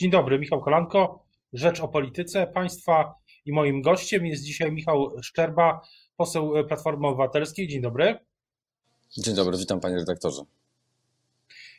Dzień 0.00 0.10
dobry, 0.10 0.38
Michał 0.38 0.60
Kolanko, 0.60 1.24
Rzecz 1.52 1.80
o 1.80 1.88
Polityce 1.88 2.46
Państwa 2.46 3.14
i 3.44 3.52
moim 3.52 3.82
gościem 3.82 4.26
jest 4.26 4.44
dzisiaj 4.44 4.72
Michał 4.72 5.22
Szczerba, 5.22 5.80
poseł 6.16 6.52
Platformy 6.68 7.06
Obywatelskiej. 7.06 7.68
Dzień 7.68 7.82
dobry. 7.82 8.18
Dzień 9.16 9.34
dobry, 9.34 9.58
witam 9.58 9.80
panie 9.80 9.96
redaktorze. 9.96 10.42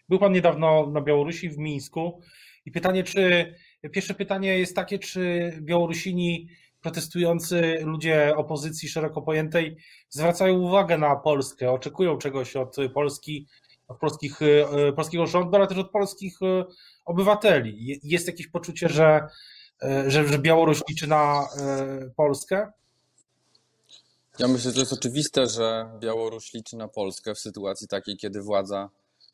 Był 0.10 0.20
pan 0.20 0.34
niedawno 0.34 0.90
na 0.90 1.02
Białorusi, 1.02 1.50
w 1.50 1.58
Mińsku 1.58 2.21
i 2.66 2.71
pytanie, 2.71 3.04
czy, 3.04 3.54
pierwsze 3.92 4.14
pytanie 4.14 4.60
jest 4.60 4.76
takie, 4.76 5.00
czy 5.00 5.54
Białorusini 5.62 6.48
protestujący 6.82 7.80
ludzie 7.82 8.34
opozycji 8.36 8.90
szeroko 8.90 9.22
pojętej 9.22 9.78
zwracają 10.10 10.60
uwagę 10.60 10.98
na 10.98 11.16
Polskę, 11.16 11.72
oczekują 11.72 12.18
czegoś 12.18 12.56
od 12.56 12.76
Polski, 12.94 13.48
od 13.90 14.00
polskich, 14.00 14.42
e, 14.42 14.94
polskiego 14.94 15.28
rządu, 15.28 15.56
ale 15.56 15.68
też 15.68 15.78
od 15.78 15.92
polskich 15.92 16.42
e, 16.42 16.66
obywateli. 17.10 18.00
Jest 18.04 18.28
jakieś 18.28 18.48
poczucie, 18.48 18.89
że, 18.89 19.28
e, 19.84 20.12
że, 20.12 20.27
że 20.27 20.40
Białoruś 20.40 20.81
liczy 20.90 21.08
na 21.08 21.48
Polskę? 22.16 22.72
Ja 24.40 24.48
myślę, 24.48 24.72
że 24.72 24.73
to 24.73 24.80
jest 24.80 24.94
oczywiste, 24.94 25.48
że 25.48 25.90
Białoruś 25.99 26.54
liczy 26.54 26.77
na 26.77 26.88
Polskę 26.88 27.35
w 27.35 27.40
sytuacji 27.40 27.88
takiej, 27.88 28.18
kiedy 28.18 28.41
władza 28.41 28.90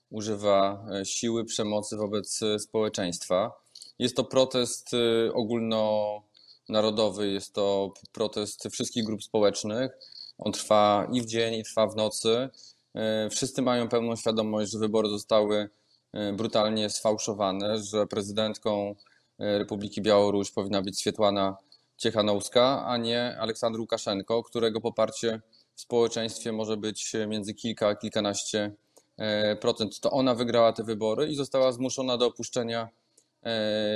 używa 0.10 0.86
siły, 1.04 1.46
przemocy 1.46 1.98
wobec 1.98 2.40
społeczeństwa. 2.60 3.52
Jest 4.00 4.16
to 4.16 4.24
protest 4.24 4.92
ogólnonarodowy, 5.34 7.32
jest 7.32 7.54
to 7.54 7.94
protest 8.12 8.68
wszystkich 8.72 9.04
grup 9.04 9.24
społecznych. 9.24 9.92
On 10.38 10.52
trwa 10.52 11.08
i 11.12 11.22
w 11.22 11.26
dzień, 11.26 11.54
i 11.54 11.64
trwa 11.64 11.88
w 11.88 11.96
nocy. 11.96 12.50
E, 12.96 13.30
wszyscy 13.30 13.62
mają 13.62 13.90
pełną 13.90 14.16
świadomość, 14.16 14.72
że 14.72 14.80
wybory 14.80 15.10
zostały 15.10 15.58
e, 15.58 15.70
brutalnie 16.34 16.90
sfałszowane, 16.90 17.84
że 17.84 18.08
prezydentką 18.08 18.96
e, 19.40 19.58
Republiki 19.58 20.02
Białoruś 20.02 20.52
powinna 20.52 20.82
być 20.82 21.00
Swietłana 21.00 21.58
Ciechanowska, 21.98 22.86
a 22.86 22.98
nie 22.98 23.38
Aleksandr 23.40 23.80
Łukaszenko, 23.80 24.44
którego 24.44 24.82
poparcie 24.82 25.42
w 25.76 25.82
społeczeństwie 25.82 26.52
może 26.52 26.78
być 26.78 27.14
między 27.28 27.54
kilka 27.54 27.88
a 27.88 27.96
kilkanaście 27.96 28.72
procent. 29.62 30.00
To 30.00 30.12
ona 30.12 30.36
wygrała 30.36 30.74
te 30.74 30.84
wybory 30.84 31.28
i 31.28 31.36
została 31.36 31.72
zmuszona 31.72 32.18
do 32.18 32.26
opuszczenia 32.26 32.90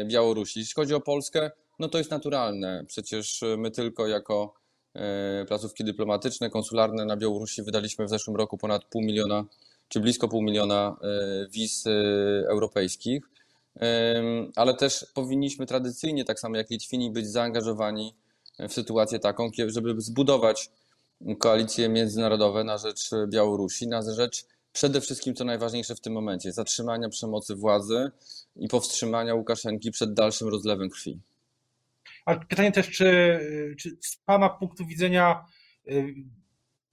Białorusi. 0.05 0.59
Jeśli 0.59 0.73
chodzi 0.73 0.93
o 0.93 1.01
Polskę, 1.01 1.51
no 1.79 1.89
to 1.89 1.97
jest 1.97 2.11
naturalne. 2.11 2.83
Przecież 2.87 3.43
my 3.57 3.71
tylko 3.71 4.07
jako 4.07 4.53
E, 4.95 5.45
placówki 5.45 5.83
dyplomatyczne, 5.83 6.49
konsularne 6.49 7.05
na 7.05 7.17
Białorusi 7.17 7.63
wydaliśmy 7.63 8.05
w 8.05 8.09
zeszłym 8.09 8.35
roku 8.35 8.57
ponad 8.57 8.85
pół 8.85 9.01
miliona, 9.01 9.45
czy 9.89 9.99
blisko 9.99 10.27
pół 10.27 10.41
miliona 10.41 10.97
e, 11.01 11.47
wiz 11.49 11.87
e, 11.87 11.91
europejskich, 12.47 13.23
ale 14.55 14.73
też 14.73 15.05
powinniśmy 15.13 15.65
tradycyjnie, 15.65 16.25
tak 16.25 16.39
samo 16.39 16.57
jak 16.57 16.69
Litwini, 16.69 17.11
być 17.11 17.27
zaangażowani 17.27 18.15
w 18.59 18.73
sytuację 18.73 19.19
taką, 19.19 19.49
żeby 19.67 20.01
zbudować 20.01 20.71
koalicje 21.39 21.89
międzynarodowe 21.89 22.63
na 22.63 22.77
rzecz 22.77 23.09
Białorusi, 23.27 23.87
na 23.87 24.01
rzecz 24.01 24.45
przede 24.73 25.01
wszystkim, 25.01 25.35
co 25.35 25.45
najważniejsze 25.45 25.95
w 25.95 26.01
tym 26.01 26.13
momencie, 26.13 26.51
zatrzymania 26.51 27.09
przemocy 27.09 27.55
władzy 27.55 28.11
i 28.55 28.67
powstrzymania 28.67 29.35
Łukaszenki 29.35 29.91
przed 29.91 30.13
dalszym 30.13 30.47
rozlewem 30.47 30.89
krwi. 30.89 31.19
Ale 32.25 32.39
pytanie 32.39 32.71
też, 32.71 32.89
czy, 32.89 33.39
czy 33.79 33.97
z 34.01 34.17
Pana 34.17 34.49
punktu 34.49 34.85
widzenia 34.85 35.45
y, 35.87 36.15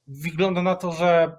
wygląda 0.07 0.63
na 0.63 0.75
to, 0.75 0.93
że 0.93 1.37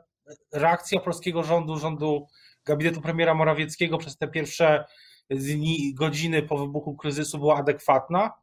reakcja 0.53 0.99
polskiego 0.99 1.43
rządu, 1.43 1.77
rządu 1.77 2.27
gabinetu 2.65 3.01
premiera 3.01 3.33
Morawieckiego 3.33 3.97
przez 3.97 4.17
te 4.17 4.27
pierwsze 4.27 4.85
dni, 5.29 5.93
godziny 5.93 6.43
po 6.43 6.57
wybuchu 6.57 6.95
kryzysu 6.95 7.37
była 7.37 7.57
adekwatna? 7.57 8.33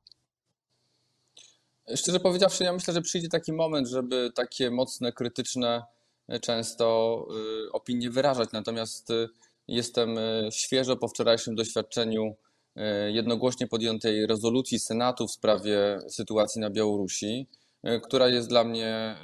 Szczerze 1.97 2.21
powiedziawszy, 2.21 2.65
ja 2.65 2.73
myślę, 2.73 2.95
że 2.95 3.03
przyjdzie 3.03 3.29
taki 3.29 3.53
moment, 3.53 3.89
żeby 3.89 4.31
takie 4.35 4.71
mocne, 4.71 5.13
krytyczne 5.13 5.83
e, 6.29 6.41
często 6.41 7.27
e, 7.69 7.73
opinie 7.73 8.11
wyrażać. 8.11 8.49
Natomiast 8.53 9.11
e, 9.11 9.29
jestem 9.69 10.17
świeżo 10.53 10.97
po 10.97 11.09
wczorajszym 11.09 11.55
doświadczeniu 11.55 12.37
jednogłośnie 13.09 13.67
podjętej 13.67 14.27
rezolucji 14.27 14.79
Senatu 14.79 15.27
w 15.27 15.33
sprawie 15.33 15.99
sytuacji 16.09 16.61
na 16.61 16.71
Białorusi, 16.71 17.47
która 18.03 18.29
jest 18.29 18.49
dla 18.49 18.65
mnie 18.65 18.87
e, 18.87 19.17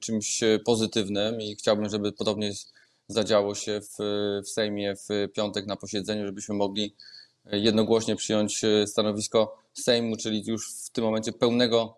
czymś 0.00 0.40
pozytywnym 0.64 1.40
i 1.40 1.56
chciałbym, 1.56 1.88
żeby 1.88 2.12
podobnie 2.12 2.52
zadziało 3.08 3.54
się 3.54 3.80
w, 3.80 3.96
w 4.44 4.48
Sejmie 4.48 4.94
w 4.96 5.32
piątek 5.32 5.66
na 5.66 5.76
posiedzeniu, 5.76 6.26
żebyśmy 6.26 6.54
mogli 6.54 6.94
jednogłośnie 7.44 8.16
przyjąć 8.16 8.62
stanowisko 8.86 9.58
Sejmu, 9.72 10.16
czyli 10.16 10.42
już 10.46 10.74
w 10.74 10.90
tym 10.90 11.04
momencie 11.04 11.32
pełnego 11.32 11.96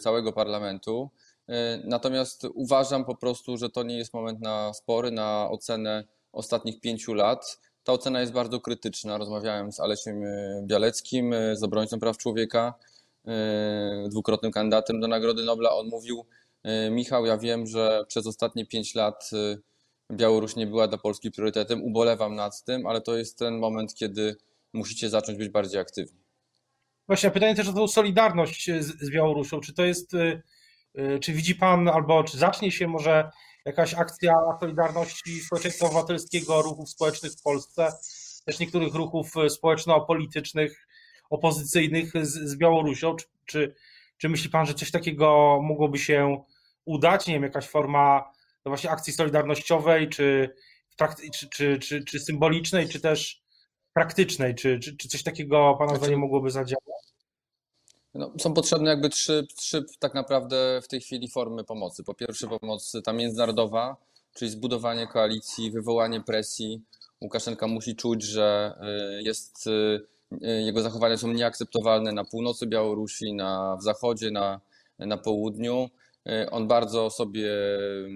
całego 0.00 0.32
parlamentu. 0.32 1.10
Natomiast 1.84 2.46
uważam 2.54 3.04
po 3.04 3.14
prostu, 3.16 3.56
że 3.56 3.70
to 3.70 3.82
nie 3.82 3.98
jest 3.98 4.14
moment 4.14 4.40
na 4.40 4.74
spory, 4.74 5.10
na 5.10 5.50
ocenę 5.50 6.04
ostatnich 6.32 6.80
pięciu 6.80 7.14
lat 7.14 7.58
ta 7.84 7.92
ocena 7.92 8.20
jest 8.20 8.32
bardzo 8.32 8.60
krytyczna. 8.60 9.18
Rozmawiałem 9.18 9.72
z 9.72 9.80
Alesiem 9.80 10.24
e, 10.24 10.62
Bialeckim, 10.66 11.32
e, 11.32 11.56
z 11.56 11.62
obrońcą 11.62 12.00
praw 12.00 12.18
człowieka, 12.18 12.74
e, 12.78 12.91
dwukrotnym 14.08 14.52
kandydatem 14.52 15.00
do 15.00 15.08
Nagrody 15.08 15.44
Nobla. 15.44 15.74
On 15.74 15.88
mówił, 15.88 16.26
Michał, 16.90 17.26
ja 17.26 17.38
wiem, 17.38 17.66
że 17.66 18.04
przez 18.08 18.26
ostatnie 18.26 18.66
pięć 18.66 18.94
lat 18.94 19.30
Białoruś 20.12 20.56
nie 20.56 20.66
była 20.66 20.88
dla 20.88 20.98
Polski 20.98 21.30
priorytetem. 21.30 21.82
Ubolewam 21.82 22.34
nad 22.34 22.64
tym, 22.64 22.86
ale 22.86 23.00
to 23.00 23.16
jest 23.16 23.38
ten 23.38 23.58
moment, 23.58 23.94
kiedy 23.94 24.36
musicie 24.72 25.10
zacząć 25.10 25.38
być 25.38 25.48
bardziej 25.48 25.80
aktywni. 25.80 26.20
Właśnie, 27.06 27.30
pytanie 27.30 27.54
też 27.54 27.68
o 27.68 27.72
tą 27.72 27.88
solidarność 27.88 28.70
z 28.80 29.10
Białorusią. 29.10 29.60
Czy 29.60 29.74
to 29.74 29.84
jest, 29.84 30.12
czy 31.20 31.32
widzi 31.32 31.54
Pan, 31.54 31.88
albo 31.88 32.24
czy 32.24 32.38
zacznie 32.38 32.72
się 32.72 32.88
może 32.88 33.30
jakaś 33.64 33.94
akcja 33.94 34.34
Solidarności 34.60 35.40
Społeczeństwa 35.40 35.86
Obywatelskiego, 35.86 36.62
ruchów 36.62 36.90
społecznych 36.90 37.32
w 37.32 37.42
Polsce, 37.42 37.92
też 38.46 38.58
niektórych 38.58 38.94
ruchów 38.94 39.32
społeczno-politycznych, 39.48 40.86
opozycyjnych 41.32 42.12
z, 42.22 42.50
z 42.50 42.56
Białorusią. 42.56 43.16
Czy, 43.16 43.26
czy, 43.46 43.74
czy 44.16 44.28
myśli 44.28 44.50
Pan, 44.50 44.66
że 44.66 44.74
coś 44.74 44.90
takiego 44.90 45.58
mogłoby 45.62 45.98
się 45.98 46.44
udać? 46.84 47.26
Nie 47.26 47.34
wiem, 47.34 47.42
jakaś 47.42 47.68
forma 47.68 48.32
no 48.64 48.70
właśnie 48.70 48.90
akcji 48.90 49.12
solidarnościowej, 49.12 50.08
czy, 50.08 50.54
czy, 51.36 51.48
czy, 51.50 51.78
czy, 51.78 52.04
czy 52.04 52.20
symbolicznej, 52.20 52.88
czy 52.88 53.00
też 53.00 53.42
praktycznej? 53.92 54.54
Czy, 54.54 54.78
czy, 54.78 54.96
czy 54.96 55.08
coś 55.08 55.22
takiego 55.22 55.76
Pana 55.78 55.96
zdaniem 55.96 56.20
mogłoby 56.20 56.50
zadziałać? 56.50 56.82
No, 58.14 58.32
są 58.38 58.54
potrzebne 58.54 58.90
jakby 58.90 59.08
trzy, 59.08 59.46
trzy 59.56 59.84
tak 59.98 60.14
naprawdę 60.14 60.80
w 60.82 60.88
tej 60.88 61.00
chwili 61.00 61.28
formy 61.28 61.64
pomocy. 61.64 62.04
Po 62.04 62.14
pierwsze 62.14 62.48
pomoc 62.48 62.92
ta 63.04 63.12
międzynarodowa, 63.12 63.96
czyli 64.34 64.50
zbudowanie 64.50 65.06
koalicji, 65.06 65.70
wywołanie 65.70 66.20
presji. 66.20 66.82
Łukaszenka 67.20 67.66
musi 67.66 67.96
czuć, 67.96 68.22
że 68.22 68.74
y, 69.18 69.22
jest, 69.22 69.66
y, 69.66 69.70
y, 69.70 70.06
jego 70.40 70.82
zachowania 70.82 71.16
są 71.16 71.32
nieakceptowalne 71.32 72.12
na 72.12 72.24
północy 72.24 72.66
Białorusi, 72.66 73.34
na 73.34 73.76
w 73.80 73.82
zachodzie, 73.82 74.30
na, 74.30 74.60
na 74.98 75.18
południu. 75.18 75.88
On 76.50 76.68
bardzo 76.68 77.10
sobie 77.10 77.50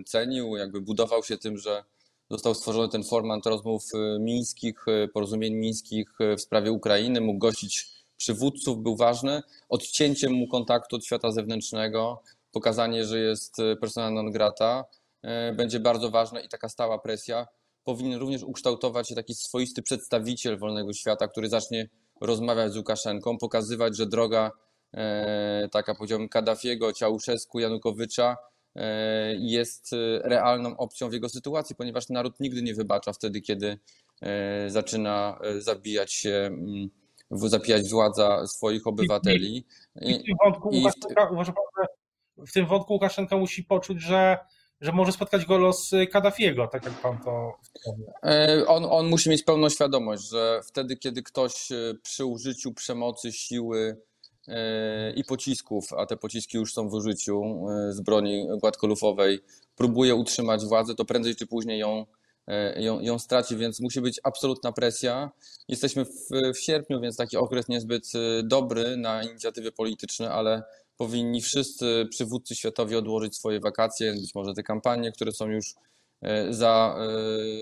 cenił, 0.06 0.56
jakby 0.56 0.80
budował 0.80 1.22
się 1.22 1.38
tym, 1.38 1.58
że 1.58 1.84
został 2.30 2.54
stworzony 2.54 2.88
ten 2.88 3.04
format 3.04 3.46
rozmów 3.46 3.82
mińskich, 4.20 4.84
porozumień 5.14 5.54
mińskich 5.54 6.08
w 6.38 6.40
sprawie 6.40 6.72
Ukrainy, 6.72 7.20
mógł 7.20 7.38
gościć 7.38 7.86
przywódców 8.16 8.82
był 8.82 8.96
ważny. 8.96 9.42
Odcięciem 9.68 10.32
mu 10.32 10.48
kontaktu 10.48 10.96
od 10.96 11.04
świata 11.04 11.32
zewnętrznego, 11.32 12.22
pokazanie, 12.52 13.04
że 13.04 13.18
jest 13.18 13.56
persona 13.80 14.10
non 14.10 14.30
grata, 14.30 14.84
będzie 15.56 15.80
bardzo 15.80 16.10
ważne 16.10 16.40
i 16.40 16.48
taka 16.48 16.68
stała 16.68 16.98
presja. 16.98 17.46
Powinien 17.84 18.18
również 18.18 18.42
ukształtować 18.42 19.08
się 19.08 19.14
taki 19.14 19.34
swoisty 19.34 19.82
przedstawiciel 19.82 20.58
wolnego 20.58 20.92
świata, 20.92 21.28
który 21.28 21.48
zacznie 21.48 21.88
rozmawiać 22.20 22.72
z 22.72 22.76
Łukaszenką, 22.76 23.38
pokazywać, 23.38 23.96
że 23.96 24.06
droga 24.06 24.50
e, 24.94 25.68
taka 25.72 25.94
powiedziałbym 25.94 26.28
Kaddafiego, 26.28 26.92
Ciałuszewsku, 26.92 27.60
Janukowycza 27.60 28.36
jest 29.38 29.90
realną 30.24 30.76
opcją 30.76 31.10
w 31.10 31.12
jego 31.12 31.28
sytuacji, 31.28 31.76
ponieważ 31.76 32.08
naród 32.08 32.40
nigdy 32.40 32.62
nie 32.62 32.74
wybacza 32.74 33.12
wtedy, 33.12 33.40
kiedy 33.40 33.78
zaczyna 34.68 35.38
zabijać 35.58 36.12
się 36.12 36.30
mm, 36.30 36.90
zapijać 37.30 37.90
władza 37.90 38.46
swoich 38.46 38.86
obywateli. 38.86 39.66
I, 40.00 40.10
i 40.10 40.14
w 40.14 40.24
tym 40.24 40.36
wątku 40.44 40.70
i 40.70 40.78
Łukaszenka, 40.78 41.44
że 41.44 41.52
w 42.46 42.52
tym 42.52 42.66
wątku 42.66 42.92
Łukaszenka 42.92 43.36
musi 43.36 43.64
poczuć, 43.64 44.02
że 44.02 44.38
że 44.80 44.92
może 44.92 45.12
spotkać 45.12 45.44
go 45.44 45.58
los 45.58 45.90
Kaddafiego, 46.12 46.66
tak 46.66 46.84
jak 46.84 46.94
pan 46.94 47.18
to 47.18 47.52
e, 48.22 48.66
on, 48.66 48.84
on 48.84 49.06
musi 49.06 49.30
mieć 49.30 49.42
pełną 49.42 49.68
świadomość, 49.68 50.28
że 50.28 50.60
wtedy, 50.68 50.96
kiedy 50.96 51.22
ktoś 51.22 51.72
e, 51.72 51.94
przy 52.02 52.24
użyciu 52.24 52.72
przemocy, 52.72 53.32
siły 53.32 53.96
e, 54.48 55.12
i 55.12 55.24
pocisków, 55.24 55.92
a 55.92 56.06
te 56.06 56.16
pociski 56.16 56.56
już 56.58 56.72
są 56.72 56.88
w 56.88 56.94
użyciu 56.94 57.66
z 57.90 58.00
broni 58.00 58.46
gładkolufowej, 58.60 59.40
próbuje 59.76 60.14
utrzymać 60.14 60.64
władzę, 60.64 60.94
to 60.94 61.04
prędzej 61.04 61.36
czy 61.36 61.46
później 61.46 61.78
ją 61.78 62.06
ją, 62.76 63.00
ją 63.00 63.18
straci, 63.18 63.56
więc 63.56 63.80
musi 63.80 64.00
być 64.00 64.20
absolutna 64.22 64.72
presja. 64.72 65.30
Jesteśmy 65.68 66.04
w, 66.04 66.10
w 66.54 66.58
sierpniu, 66.58 67.00
więc 67.00 67.16
taki 67.16 67.36
okres 67.36 67.68
niezbyt 67.68 68.12
dobry 68.44 68.96
na 68.96 69.22
inicjatywy 69.22 69.72
polityczne, 69.72 70.30
ale 70.30 70.62
powinni 70.96 71.42
wszyscy 71.42 72.06
przywódcy 72.10 72.54
światowi 72.54 72.96
odłożyć 72.96 73.36
swoje 73.36 73.60
wakacje, 73.60 74.12
być 74.12 74.34
może 74.34 74.54
te 74.54 74.62
kampanie, 74.62 75.12
które 75.12 75.32
są 75.32 75.48
już 75.48 75.74
za 76.50 76.96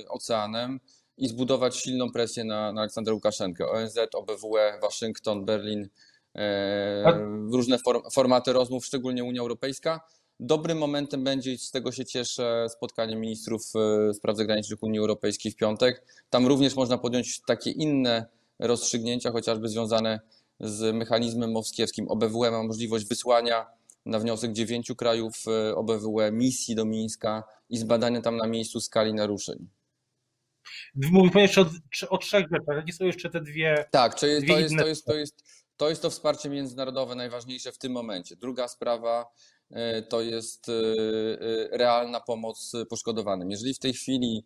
oceanem 0.09 0.81
i 1.19 1.29
zbudować 1.29 1.77
silną 1.77 2.13
presję 2.13 2.45
na, 2.45 2.73
na 2.73 2.81
Aleksandra 2.81 3.15
Łukaszenkę. 3.15 3.69
ONZ, 3.69 3.99
OBWE, 4.15 4.79
Waszyngton, 4.83 5.45
Berlin, 5.45 5.89
e, 6.35 7.03
różne 7.53 7.79
formaty 8.13 8.53
rozmów, 8.53 8.87
szczególnie 8.87 9.25
Unia 9.25 9.41
Europejska. 9.41 10.01
Dobrym 10.41 10.79
momentem 10.79 11.25
będzie, 11.25 11.53
i 11.53 11.59
z 11.59 11.71
tego 11.71 11.93
się 11.93 12.05
cieszę, 12.05 12.67
spotkanie 12.69 13.17
ministrów 13.17 13.63
e, 13.77 14.15
spraw 14.15 14.37
zagranicznych 14.37 14.83
Unii 14.83 15.01
Europejskiej 15.01 15.53
w 15.53 15.57
piątek. 15.57 16.07
Tam 16.31 16.47
również 16.47 16.77
można 16.77 16.99
podjąć 16.99 17.41
takie 17.41 17.71
inne 17.71 18.27
rozstrzygnięcia, 18.59 19.33
chociażby 19.33 19.69
związane 19.69 20.21
z 20.44 20.44
mechanizmem 20.93 21.53
moskiewskim. 21.53 22.09
OBWE 22.09 22.51
ma 22.51 22.63
możliwość 22.63 23.09
wysłania 23.09 23.67
na 24.07 24.19
wniosek 24.19 24.53
dziewięciu 24.53 24.97
krajów 24.97 25.35
e, 25.47 25.75
OBWE 25.75 26.33
misji 26.33 26.75
do 26.75 26.85
Mińska 26.85 27.45
i 27.71 27.79
zbadania 27.79 28.21
tam 28.21 28.37
na 28.37 28.47
miejscu 28.47 28.81
skali 28.81 29.15
naruszeń. 29.15 29.69
Mówi 30.95 31.31
pan 31.31 31.43
jeszcze 31.43 31.61
o, 31.61 31.67
o 32.09 32.19
trzech 32.19 32.47
rzeczach. 32.53 32.77
Jakie 32.77 32.93
są 32.93 33.05
jeszcze 33.05 33.31
te 33.31 33.41
dwie? 33.41 33.85
Tak, 33.91 34.21
to 34.21 34.27
jest, 34.27 34.47
to, 34.47 34.59
jest, 34.59 34.77
to, 34.79 34.87
jest, 34.87 35.05
to, 35.05 35.15
jest, 35.15 35.45
to 35.77 35.89
jest 35.89 36.03
to 36.03 36.11
wsparcie 36.11 36.49
międzynarodowe 36.49 37.15
najważniejsze 37.15 37.73
w 37.73 37.79
tym 37.79 37.93
momencie. 37.93 38.37
Druga 38.37 38.69
sprawa 38.69 39.27
e, 39.71 40.03
to 40.03 40.21
jest 40.21 40.69
e, 40.69 40.73
e, 40.73 41.79
realna 41.79 42.21
pomoc 42.21 42.73
poszkodowanym. 42.91 43.51
Jeżeli 43.51 43.75
w 43.75 43.79
tej 43.79 43.93
chwili, 43.93 44.45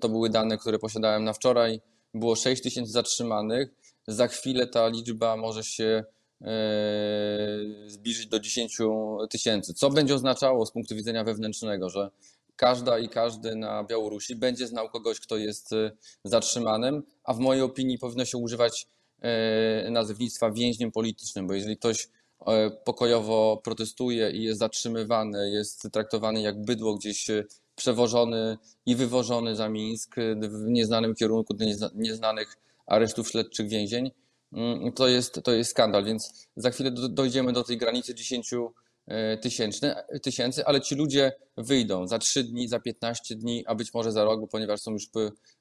to 0.00 0.08
były 0.08 0.30
dane, 0.30 0.58
które 0.58 0.78
posiadałem 0.78 1.24
na 1.24 1.32
wczoraj, 1.32 1.80
było 2.14 2.36
6 2.36 2.62
tysięcy 2.62 2.92
zatrzymanych, 2.92 3.68
za 4.08 4.28
chwilę 4.28 4.66
ta 4.66 4.88
liczba 4.88 5.36
może 5.36 5.64
się 5.64 6.04
zbliżyć 7.86 8.26
do 8.26 8.40
10 8.40 8.78
tysięcy. 9.30 9.74
Co 9.74 9.90
będzie 9.90 10.14
oznaczało 10.14 10.66
z 10.66 10.72
punktu 10.72 10.94
widzenia 10.94 11.24
wewnętrznego, 11.24 11.90
że 11.90 12.10
każda 12.56 12.98
i 12.98 13.08
każdy 13.08 13.56
na 13.56 13.84
Białorusi 13.84 14.36
będzie 14.36 14.66
znał 14.66 14.88
kogoś, 14.88 15.20
kto 15.20 15.36
jest 15.36 15.72
y, 15.72 15.90
zatrzymanym, 16.24 17.02
a 17.24 17.34
w 17.34 17.38
mojej 17.38 17.62
opinii 17.62 17.98
powinno 17.98 18.24
się 18.24 18.38
używać 18.38 18.86
y, 19.86 19.90
nazewnictwa 19.90 20.50
więźniem 20.50 20.92
politycznym, 20.92 21.46
bo 21.46 21.54
jeżeli 21.54 21.76
ktoś 21.76 22.08
pokojowo 22.84 23.60
protestuje 23.64 24.30
i 24.30 24.42
jest 24.42 24.58
zatrzymywany, 24.58 25.50
jest 25.50 25.88
traktowany 25.92 26.40
jak 26.40 26.64
bydło 26.64 26.94
gdzieś 26.94 27.26
przewożony 27.76 28.58
i 28.86 28.96
wywożony 28.96 29.56
za 29.56 29.68
Mińsk 29.68 30.16
w 30.40 30.68
nieznanym 30.68 31.14
kierunku 31.14 31.54
do 31.54 31.64
nieznanych 31.94 32.56
aresztów 32.88 33.28
śledczych 33.28 33.68
więzień, 33.68 34.10
mm, 34.52 34.92
to 34.92 35.08
jest, 35.08 35.40
to 35.44 35.52
jest 35.52 35.70
skandal, 35.70 36.04
więc 36.04 36.48
za 36.56 36.70
chwilę 36.70 36.90
dojdziemy 36.90 37.52
do 37.52 37.64
tej 37.64 37.76
granicy 37.76 38.14
10 38.14 38.54
tysięcy, 39.42 39.94
tysięcy, 40.22 40.66
ale 40.66 40.80
ci 40.80 40.94
ludzie 40.94 41.32
wyjdą 41.56 42.06
za 42.06 42.18
3 42.18 42.44
dni, 42.44 42.68
za 42.68 42.80
15 42.80 43.36
dni, 43.36 43.64
a 43.66 43.74
być 43.74 43.94
może 43.94 44.12
za 44.12 44.24
rok, 44.24 44.40
ponieważ 44.50 44.80
są 44.80 44.92
już 44.92 45.08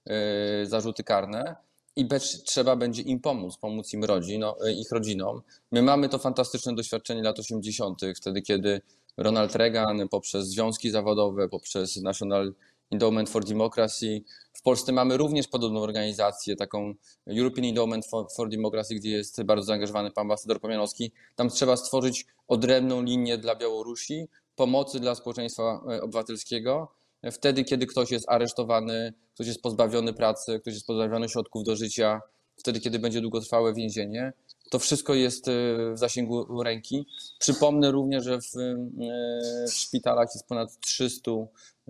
e, 0.06 0.66
zarzuty 0.66 1.04
karne 1.04 1.56
i 1.96 2.08
trzeba 2.46 2.76
będzie 2.76 3.02
im 3.02 3.20
pomóc, 3.20 3.58
pomóc 3.58 3.94
im 3.94 4.04
rodzin, 4.04 4.42
no, 4.42 4.58
ich 4.78 4.92
rodzinom. 4.92 5.42
My 5.72 5.82
mamy 5.82 6.10
to 6.10 6.18
fantastyczne 6.18 6.76
doświadczenie 6.76 7.24
lat 7.24 7.40
80., 7.40 8.02
wtedy 8.16 8.42
kiedy 8.42 8.82
Ronald 9.18 9.56
Reagan 9.56 10.10
poprzez 10.10 10.48
związki 10.48 10.90
zawodowe, 10.90 11.50
poprzez 11.50 11.96
National 11.96 12.54
Endowment 12.92 13.30
for 13.30 13.46
Democracy. 13.46 14.24
W 14.54 14.62
Polsce 14.62 14.92
mamy 14.92 15.18
również 15.18 15.48
podobną 15.48 15.82
organizację, 15.82 16.56
taką 16.56 16.94
European 17.28 17.68
Endowment 17.68 18.06
for, 18.08 18.28
for 18.36 18.50
Democracy, 18.50 18.96
gdzie 18.96 19.10
jest 19.10 19.44
bardzo 19.44 19.66
zaangażowany 19.66 20.12
pan 20.12 20.22
ambasador 20.22 20.62
Pomianowski. 20.62 21.12
Tam 21.36 21.50
trzeba 21.50 21.78
stworzyć 21.78 22.26
odrębną 22.48 23.04
linię 23.04 23.38
dla 23.38 23.56
Białorusi, 23.56 24.28
pomocy 24.56 25.00
dla 25.00 25.16
społeczeństwa 25.16 25.82
e, 25.92 26.02
obywatelskiego. 26.02 26.92
Wtedy, 27.32 27.64
kiedy 27.64 27.86
ktoś 27.86 28.12
jest 28.12 28.30
aresztowany, 28.30 29.14
ktoś 29.34 29.48
jest 29.48 29.62
pozbawiony 29.62 30.14
pracy, 30.14 30.60
ktoś 30.60 30.74
jest 30.74 30.88
pozbawiony 30.88 31.30
środków 31.30 31.64
do 31.64 31.76
życia, 31.76 32.22
wtedy, 32.56 32.80
kiedy 32.80 33.00
będzie 33.00 33.22
długotrwałe 33.22 33.74
więzienie. 33.74 34.34
To 34.70 34.80
wszystko 34.80 35.14
jest 35.14 35.48
e, 35.48 35.52
w 35.94 35.98
zasięgu 35.98 36.64
ręki. 36.64 37.08
Przypomnę 37.40 37.92
również, 37.92 38.24
że 38.24 38.42
w, 38.42 38.56
e, 38.56 39.68
w 39.68 39.74
szpitalach 39.74 40.30
jest 40.34 40.48
ponad 40.48 40.80
300 40.80 41.32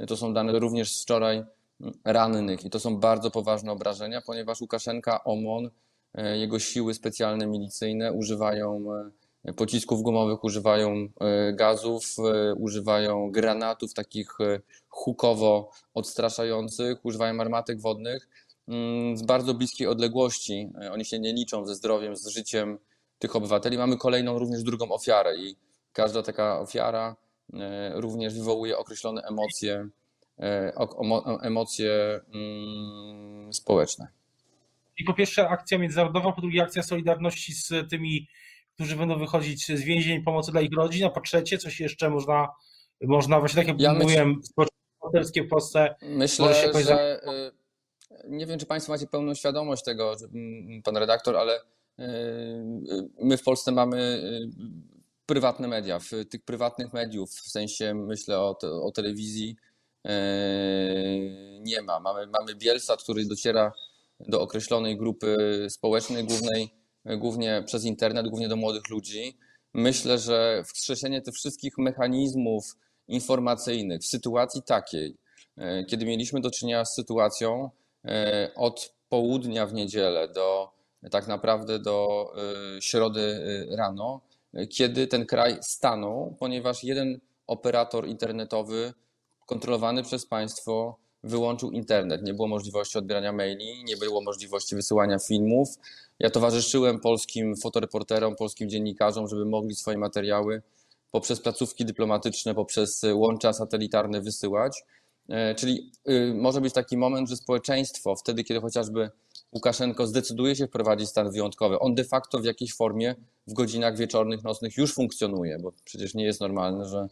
to 0.07 0.17
są 0.17 0.33
dane 0.33 0.59
również 0.59 0.95
z 0.95 1.03
wczoraj 1.03 1.43
rannych 2.05 2.65
i 2.65 2.69
to 2.69 2.79
są 2.79 2.97
bardzo 2.97 3.31
poważne 3.31 3.71
obrażenia, 3.71 4.21
ponieważ 4.21 4.61
Łukaszenka, 4.61 5.23
OMON, 5.23 5.69
jego 6.33 6.59
siły 6.59 6.93
specjalne 6.93 7.47
milicyjne 7.47 8.13
używają 8.13 8.85
pocisków 9.55 10.01
gumowych, 10.01 10.43
używają 10.43 11.09
gazów, 11.53 12.15
używają 12.57 13.31
granatów 13.31 13.93
takich 13.93 14.37
hukowo 14.89 15.71
odstraszających, 15.93 17.05
używają 17.05 17.41
armatek 17.41 17.81
wodnych 17.81 18.29
z 19.13 19.21
bardzo 19.21 19.53
bliskiej 19.53 19.87
odległości. 19.87 20.69
Oni 20.91 21.05
się 21.05 21.19
nie 21.19 21.33
liczą 21.33 21.65
ze 21.65 21.75
zdrowiem, 21.75 22.15
z 22.15 22.27
życiem 22.27 22.77
tych 23.19 23.35
obywateli. 23.35 23.77
Mamy 23.77 23.97
kolejną, 23.97 24.39
również 24.39 24.63
drugą 24.63 24.91
ofiarę 24.91 25.37
i 25.37 25.55
każda 25.93 26.23
taka 26.23 26.59
ofiara 26.59 27.15
E, 27.53 28.01
również 28.01 28.33
wywołuje 28.33 28.77
określone 28.77 29.21
emocje, 29.21 29.87
e, 30.39 30.73
emocje 31.41 32.19
mm, 32.33 33.53
społeczne. 33.53 34.07
I 34.97 35.03
po 35.03 35.13
pierwsze 35.13 35.49
akcja 35.49 35.77
międzynarodowa, 35.77 36.31
po 36.31 36.41
drugie 36.41 36.63
akcja 36.63 36.83
solidarności 36.83 37.53
z 37.53 37.89
tymi, 37.89 38.27
którzy 38.73 38.95
będą 38.95 39.19
wychodzić 39.19 39.65
z 39.65 39.81
więzień, 39.81 40.23
pomocy 40.23 40.51
dla 40.51 40.61
ich 40.61 40.73
rodzin, 40.77 41.05
a 41.05 41.09
po 41.09 41.21
trzecie 41.21 41.57
coś 41.57 41.79
jeszcze 41.79 42.09
można, 42.09 42.47
można 43.01 43.39
właśnie 43.39 43.61
tak 43.61 43.67
jak 43.67 43.81
ja 43.81 43.93
mówiłem, 43.93 44.41
społeczeństwo 44.43 45.43
w 45.43 45.47
Polsce. 45.49 45.95
Myślę, 46.01 46.53
że 46.53 46.83
za... 46.83 46.97
Nie 48.27 48.45
wiem, 48.45 48.59
czy 48.59 48.65
Państwo 48.65 48.93
macie 48.93 49.07
pełną 49.07 49.33
świadomość 49.33 49.83
tego, 49.83 50.15
Pan 50.83 50.97
redaktor, 50.97 51.37
ale 51.37 51.61
my 53.21 53.37
w 53.37 53.43
Polsce 53.43 53.71
mamy 53.71 54.21
prywatne 55.25 55.67
media. 55.67 55.99
W 55.99 56.09
tych 56.29 56.43
prywatnych 56.45 56.93
mediów, 56.93 57.31
w 57.31 57.49
sensie 57.51 57.93
myślę 57.93 58.39
o, 58.39 58.57
o 58.83 58.91
telewizji, 58.91 59.55
nie 61.61 61.81
ma. 61.81 61.99
Mamy, 61.99 62.27
mamy 62.27 62.55
Bielsat, 62.55 63.03
który 63.03 63.25
dociera 63.25 63.73
do 64.19 64.41
określonej 64.41 64.97
grupy 64.97 65.35
społecznej, 65.69 66.23
głównej, 66.23 66.73
głównie 67.05 67.63
przez 67.65 67.85
internet, 67.85 68.27
głównie 68.27 68.49
do 68.49 68.55
młodych 68.55 68.89
ludzi. 68.89 69.37
Myślę, 69.73 70.19
że 70.19 70.63
wskrzeszenie 70.65 71.21
tych 71.21 71.33
wszystkich 71.33 71.77
mechanizmów 71.77 72.63
informacyjnych 73.07 74.01
w 74.01 74.07
sytuacji 74.07 74.61
takiej, 74.63 75.17
kiedy 75.89 76.05
mieliśmy 76.05 76.41
do 76.41 76.51
czynienia 76.51 76.85
z 76.85 76.95
sytuacją 76.95 77.69
od 78.55 78.93
południa 79.09 79.65
w 79.65 79.73
niedzielę 79.73 80.27
do 80.27 80.69
tak 81.11 81.27
naprawdę 81.27 81.79
do 81.79 82.27
środy 82.79 83.39
rano, 83.77 84.21
kiedy 84.69 85.07
ten 85.07 85.25
kraj 85.25 85.57
stanął, 85.61 86.35
ponieważ 86.39 86.83
jeden 86.83 87.19
operator 87.47 88.07
internetowy 88.07 88.93
kontrolowany 89.45 90.03
przez 90.03 90.25
państwo 90.25 90.97
wyłączył 91.23 91.71
internet. 91.71 92.23
Nie 92.23 92.33
było 92.33 92.47
możliwości 92.47 92.97
odbierania 92.97 93.31
maili, 93.31 93.83
nie 93.83 93.97
było 93.97 94.21
możliwości 94.21 94.75
wysyłania 94.75 95.19
filmów. 95.19 95.69
Ja 96.19 96.29
towarzyszyłem 96.29 96.99
polskim 96.99 97.55
fotoreporterom, 97.55 98.35
polskim 98.35 98.69
dziennikarzom, 98.69 99.27
żeby 99.27 99.45
mogli 99.45 99.75
swoje 99.75 99.97
materiały 99.97 100.61
poprzez 101.11 101.41
placówki 101.41 101.85
dyplomatyczne, 101.85 102.55
poprzez 102.55 103.05
łącza 103.13 103.53
satelitarne 103.53 104.21
wysyłać. 104.21 104.83
E, 105.29 105.55
czyli 105.55 105.91
y, 106.09 106.33
może 106.35 106.61
być 106.61 106.73
taki 106.73 106.97
moment, 106.97 107.29
że 107.29 107.35
społeczeństwo, 107.35 108.15
wtedy 108.15 108.43
kiedy 108.43 108.61
chociażby 108.61 109.09
Łukaszenko 109.51 110.07
zdecyduje 110.07 110.55
się 110.55 110.67
wprowadzić 110.67 111.09
stan 111.09 111.31
wyjątkowy, 111.31 111.79
on 111.79 111.95
de 111.95 112.03
facto 112.03 112.39
w 112.39 112.45
jakiejś 112.45 112.73
formie 112.73 113.15
w 113.47 113.53
godzinach 113.53 113.97
wieczornych, 113.97 114.43
nocnych 114.43 114.77
już 114.77 114.93
funkcjonuje, 114.93 115.59
bo 115.59 115.73
przecież 115.85 116.13
nie 116.13 116.25
jest 116.25 116.41
normalne, 116.41 116.85
że, 116.85 117.07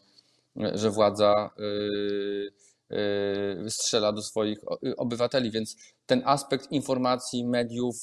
że 0.77 0.89
władza 0.89 1.49
yy, 1.57 2.51
yy, 3.63 3.69
strzela 3.69 4.13
do 4.13 4.21
swoich 4.21 4.59
obywateli, 4.97 5.51
więc 5.51 5.75
ten 6.05 6.21
aspekt 6.25 6.71
informacji, 6.71 7.45
mediów 7.45 7.95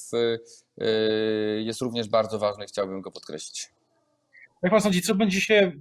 jest 1.59 1.81
również 1.81 2.09
bardzo 2.09 2.39
ważny, 2.39 2.65
chciałbym 2.65 3.01
go 3.01 3.11
podkreślić. 3.11 3.69
Jak 4.63 4.71
pan 4.71 4.81
sądzi, 4.81 5.01
co 5.01 5.15
będzie 5.15 5.41
się, 5.41 5.71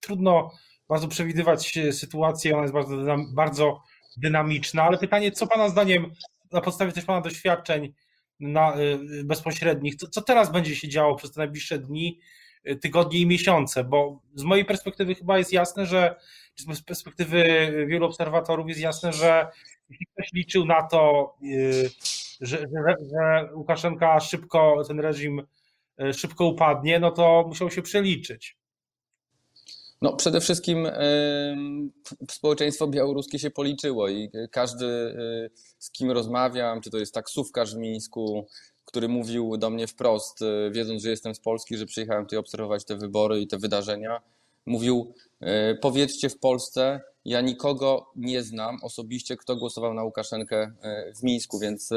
trudno 0.00 0.50
bardzo 0.88 1.08
przewidywać 1.08 1.78
sytuację, 1.90 2.52
ona 2.52 2.62
jest 2.62 2.74
bardzo, 2.74 3.16
bardzo 3.34 3.82
dynamiczna, 4.16 4.82
ale 4.82 4.98
pytanie, 4.98 5.32
co 5.32 5.46
pana 5.46 5.68
zdaniem 5.68 6.12
na 6.52 6.60
podstawie 6.60 6.92
też 6.92 7.04
Pana 7.04 7.20
doświadczeń 7.20 7.94
na, 8.40 8.78
y, 8.78 9.24
bezpośrednich, 9.24 9.96
co, 9.96 10.08
co 10.08 10.22
teraz 10.22 10.52
będzie 10.52 10.76
się 10.76 10.88
działo 10.88 11.14
przez 11.14 11.32
te 11.32 11.40
najbliższe 11.40 11.78
dni? 11.78 12.20
tygodnie 12.80 13.18
i 13.18 13.26
miesiące, 13.26 13.84
bo 13.84 14.20
z 14.34 14.42
mojej 14.42 14.64
perspektywy 14.64 15.14
chyba 15.14 15.38
jest 15.38 15.52
jasne, 15.52 15.86
że 15.86 16.16
z 16.56 16.82
perspektywy 16.82 17.44
wielu 17.88 18.06
obserwatorów 18.06 18.68
jest 18.68 18.80
jasne, 18.80 19.12
że 19.12 19.46
jeśli 19.90 20.06
ktoś 20.06 20.32
liczył 20.32 20.64
na 20.64 20.82
to, 20.82 21.34
że, 22.40 22.58
że, 22.58 22.94
że 23.12 23.48
Łukaszenka 23.54 24.20
szybko, 24.20 24.82
ten 24.88 25.00
reżim 25.00 25.42
szybko 26.12 26.44
upadnie, 26.44 27.00
no 27.00 27.10
to 27.10 27.44
musiał 27.48 27.70
się 27.70 27.82
przeliczyć. 27.82 28.56
No, 30.02 30.16
przede 30.16 30.40
wszystkim 30.40 30.88
społeczeństwo 32.30 32.86
białoruskie 32.86 33.38
się 33.38 33.50
policzyło 33.50 34.08
i 34.08 34.30
każdy, 34.50 34.86
y, 34.86 35.50
z 35.78 35.90
kim 35.90 36.10
rozmawiam, 36.10 36.80
czy 36.80 36.90
to 36.90 36.98
jest 36.98 37.14
taksówkarz 37.14 37.74
w 37.74 37.78
Mińsku, 37.78 38.46
który 38.84 39.08
mówił 39.08 39.56
do 39.56 39.70
mnie 39.70 39.86
wprost, 39.86 40.42
y, 40.42 40.70
wiedząc, 40.72 41.02
że 41.02 41.10
jestem 41.10 41.34
z 41.34 41.40
Polski, 41.40 41.76
że 41.76 41.86
przyjechałem 41.86 42.24
tutaj 42.24 42.38
obserwować 42.38 42.84
te 42.84 42.96
wybory 42.96 43.40
i 43.40 43.46
te 43.46 43.58
wydarzenia, 43.58 44.20
mówił: 44.66 45.14
y, 45.42 45.46
Powiedzcie 45.82 46.28
w 46.28 46.38
Polsce, 46.38 47.00
ja 47.24 47.40
nikogo 47.40 48.10
nie 48.16 48.42
znam 48.42 48.78
osobiście, 48.82 49.36
kto 49.36 49.56
głosował 49.56 49.94
na 49.94 50.04
Łukaszenkę 50.04 50.72
w 51.16 51.22
Mińsku, 51.22 51.58
więc 51.58 51.90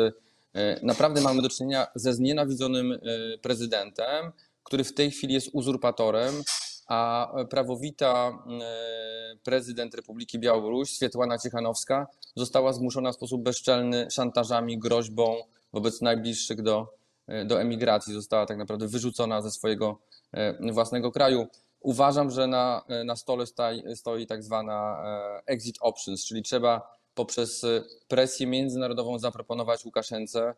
naprawdę 0.83 1.21
mamy 1.21 1.41
do 1.41 1.49
czynienia 1.49 1.87
ze 1.95 2.13
znienawidzonym 2.13 2.99
prezydentem, 3.41 4.31
który 4.63 4.83
w 4.83 4.93
tej 4.93 5.11
chwili 5.11 5.33
jest 5.33 5.49
uzurpatorem, 5.53 6.43
a 6.89 7.33
prawowita 7.49 8.43
e, 8.61 9.37
prezydent 9.43 9.95
Republiki 9.95 10.39
Białoruś, 10.39 10.89
Swietłana 10.89 11.37
Ciechanowska, 11.37 12.07
została 12.35 12.73
zmuszona 12.73 13.11
w 13.11 13.15
sposób 13.15 13.43
bezczelny 13.43 14.07
szantażami, 14.11 14.79
groźbą 14.79 15.35
wobec 15.73 16.01
najbliższych 16.01 16.61
do, 16.61 16.93
e, 17.27 17.45
do 17.45 17.61
emigracji. 17.61 18.13
Została 18.13 18.45
tak 18.45 18.57
naprawdę 18.57 18.87
wyrzucona 18.87 19.41
ze 19.41 19.51
swojego 19.51 19.99
e, 20.31 20.71
własnego 20.73 21.11
kraju. 21.11 21.47
Uważam, 21.79 22.31
że 22.31 22.47
na, 22.47 22.83
na 23.05 23.15
stole 23.15 23.45
stoi, 23.45 23.95
stoi 23.95 24.27
tak 24.27 24.43
zwana 24.43 25.03
exit 25.45 25.75
options, 25.81 26.25
czyli 26.25 26.43
trzeba 26.43 26.97
poprzez 27.13 27.65
presję 28.07 28.47
międzynarodową 28.47 29.19
zaproponować 29.19 29.85
Łukaszence, 29.85 30.53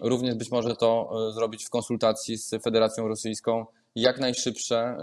również 0.00 0.34
być 0.34 0.50
może 0.50 0.76
to 0.76 1.10
zrobić 1.32 1.64
w 1.64 1.70
konsultacji 1.70 2.36
z 2.36 2.50
Federacją 2.62 3.08
Rosyjską, 3.08 3.66
jak 3.94 4.20
najszybsze 4.20 4.76
e, 4.76 4.96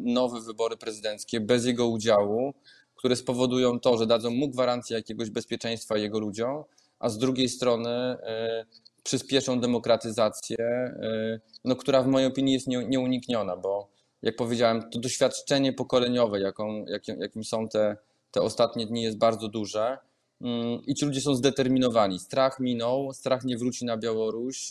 nowe 0.00 0.40
wybory 0.40 0.76
prezydenckie 0.76 1.40
bez 1.40 1.66
jego 1.66 1.88
udziału, 1.88 2.54
które 2.94 3.16
spowodują 3.16 3.80
to, 3.80 3.98
że 3.98 4.06
dadzą 4.06 4.30
mu 4.30 4.48
gwarancję 4.48 4.96
jakiegoś 4.96 5.30
bezpieczeństwa 5.30 5.96
jego 5.96 6.18
ludziom, 6.18 6.64
a 6.98 7.08
z 7.08 7.18
drugiej 7.18 7.48
strony 7.48 7.90
e, 7.90 8.64
przyspieszą 9.02 9.60
demokratyzację, 9.60 10.58
e, 10.58 11.40
no, 11.64 11.76
która 11.76 12.02
w 12.02 12.06
mojej 12.06 12.28
opinii 12.28 12.54
jest 12.54 12.66
nieunikniona, 12.66 13.56
bo 13.56 13.88
jak 14.22 14.36
powiedziałem, 14.36 14.90
to 14.90 14.98
doświadczenie 14.98 15.72
pokoleniowe, 15.72 16.40
jaką, 16.40 16.84
jakim, 16.84 17.20
jakim 17.20 17.44
są 17.44 17.68
te, 17.68 17.96
te 18.30 18.42
ostatnie 18.42 18.86
dni, 18.86 19.02
jest 19.02 19.18
bardzo 19.18 19.48
duże. 19.48 19.98
Mm, 20.40 20.82
I 20.86 20.94
ci 20.94 21.06
ludzie 21.06 21.20
są 21.20 21.34
zdeterminowani. 21.34 22.18
Strach 22.18 22.60
minął, 22.60 23.12
strach 23.12 23.44
nie 23.44 23.56
wróci 23.56 23.84
na 23.84 23.96
Białoruś. 23.96 24.68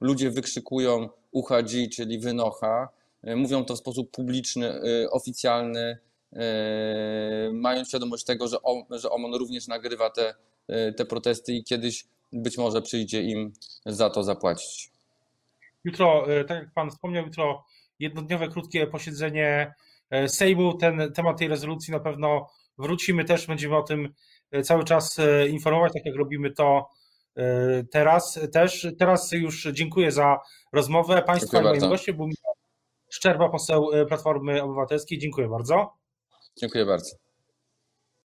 Ludzie 0.00 0.30
wykrzykują 0.30 1.08
UHG, 1.32 1.88
czyli 1.92 2.18
wynocha. 2.18 2.88
E, 3.26 3.36
mówią 3.36 3.64
to 3.64 3.74
w 3.74 3.78
sposób 3.78 4.10
publiczny, 4.10 4.68
e, 4.68 5.10
oficjalny, 5.10 5.98
e, 6.32 7.50
mając 7.52 7.88
świadomość 7.88 8.24
tego, 8.24 8.48
że, 8.48 8.56
że 8.90 9.10
OMON 9.10 9.34
również 9.34 9.68
nagrywa 9.68 10.10
te, 10.10 10.34
te 10.96 11.04
protesty 11.04 11.52
i 11.52 11.64
kiedyś 11.64 12.04
być 12.32 12.58
może 12.58 12.82
przyjdzie 12.82 13.22
im 13.22 13.52
za 13.86 14.10
to 14.10 14.22
zapłacić. 14.22 14.90
Jutro, 15.84 16.26
tak 16.48 16.58
jak 16.58 16.72
Pan 16.74 16.90
wspomniał, 16.90 17.24
jutro 17.24 17.64
jednodniowe, 17.98 18.48
krótkie 18.48 18.86
posiedzenie 18.86 19.74
Sejmu. 20.26 20.74
Ten 20.74 21.12
temat 21.12 21.38
tej 21.38 21.48
rezolucji 21.48 21.92
na 21.92 22.00
pewno 22.00 22.48
wrócimy 22.78 23.24
też, 23.24 23.46
będziemy 23.46 23.76
o 23.76 23.82
tym 23.82 24.14
cały 24.62 24.84
czas 24.84 25.16
informować, 25.50 25.92
tak 25.92 26.06
jak 26.06 26.16
robimy 26.16 26.50
to 26.50 26.88
teraz 27.92 28.40
też. 28.52 28.86
Teraz 28.98 29.32
już 29.32 29.68
dziękuję 29.72 30.12
za 30.12 30.38
rozmowę. 30.72 31.22
Państwa 31.22 31.60
i 31.60 31.64
moim 31.64 31.80
gościem 31.80 32.16
był 32.16 32.28
Szczerba, 33.16 33.48
poseł 33.48 33.92
e, 33.92 34.06
Platformy 34.06 34.62
Obywatelskiej. 34.62 35.18
Dziękuję 35.18 35.48
bardzo. 35.48 35.92
Dziękuję 36.56 36.86
bardzo. 36.86 37.16